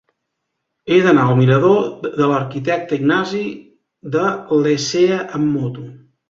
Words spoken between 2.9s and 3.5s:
Ignasi